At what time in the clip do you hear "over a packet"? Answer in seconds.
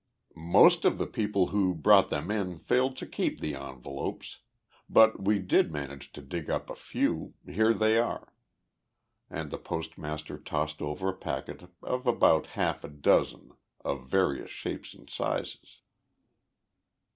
10.81-11.69